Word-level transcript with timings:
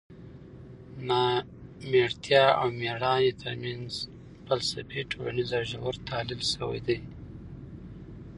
نامېړتیا 1.07 2.45
او 2.59 2.67
مېړانې 2.79 3.31
ترمنځ 3.41 3.91
فلسفي، 4.45 5.01
ټولنیز 5.11 5.49
او 5.57 5.63
ژور 5.69 5.95
تحلیل 6.07 6.41
شوی 6.53 6.79
دی. 6.87 6.97